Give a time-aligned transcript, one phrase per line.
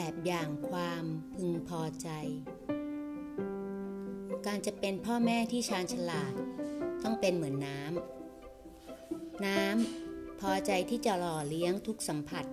[0.00, 2.08] แบบอย่างความพึงพอใจ
[4.46, 6.34] การจะเป็นพ่อแม่ที่ชาญฉลาด
[7.02, 12.44] ต้องเป็นเหมือนน้ำ น้ำพอใจที่จะหล่อเลี้ยงทุกสัมผัส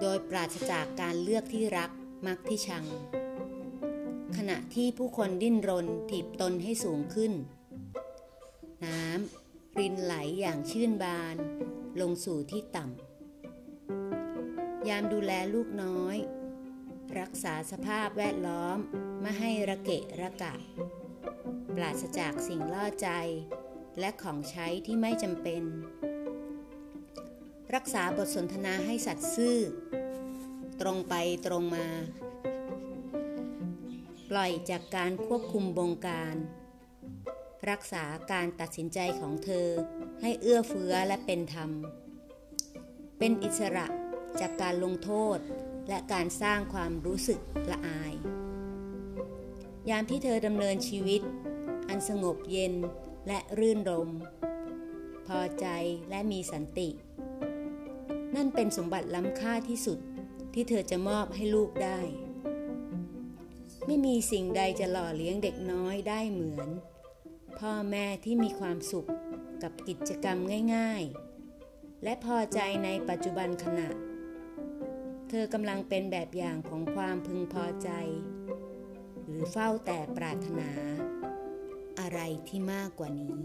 [0.00, 1.90] โดยปราศจากการเลือกที่รัก
[2.26, 2.84] มักที่ชัง
[4.36, 7.32] ขณะที่ผู้คนดิ้นรนถีบตนให้สูงขึ้น
[8.84, 11.36] น้ำรินไหลอย่างชื่นบาน
[12.00, 13.11] ลงสู่ที่ต่ำ
[14.88, 16.16] ยามดูแลลูกน้อย
[17.20, 18.78] รักษาสภาพแวดล้อม
[19.20, 20.54] ไม่ให้ระเกะระกะ
[21.76, 23.08] ปราศจากสิ่งล่อใจ
[23.98, 25.62] และของใช้ที่ไม่จำเป็น
[27.74, 29.58] รักษาบทสนทนาให้สัตย์ซื่อ
[30.80, 31.14] ตรงไป
[31.46, 31.86] ตรงมา
[34.30, 36.36] ปล่อยจากการควบคุมบงการ
[37.70, 39.68] รักษาการตัดสินใจของเธอ
[40.20, 41.70] ให้เอื้อเฟื้อและเป็นธรรม
[43.18, 43.86] เป็นอิสระ
[44.40, 45.38] จากการลงโทษ
[45.88, 48.14] และการสร้างความรู้สึกละอาย
[49.88, 51.20] ยามที่เธอดำเนินชีวิต
[51.88, 52.74] อันสงบเย็น
[53.26, 54.10] และรื่นรม
[55.26, 55.66] พอใจ
[56.10, 56.88] และมีสันติ
[58.34, 59.98] นั่นเป็นสมบัติล้ำค่าที่สุด
[60.54, 62.00] ที่เธอจะมอบให้ลูกได้
[63.86, 66.68] ไม่มีสิ่งใดจะหล่อเลี้ยงเด็กน้อยได้เหมือน
[67.58, 69.08] พ่อแม่ที่มีความสุข
[69.62, 70.38] กับกิจกรรม
[70.74, 71.02] ง่าย
[71.54, 73.88] ๆ และพอใจในปัจจุบันขณะ
[75.34, 77.90] เธอกำลังเป็นแบบอย่างของความพึงพอใจ
[79.24, 80.70] หรือเฝ้าแต่ปรารถนา
[82.00, 83.38] อะไรที่มากกว่านี้